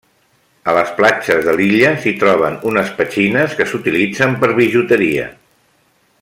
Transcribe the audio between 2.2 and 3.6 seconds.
troben unes petxines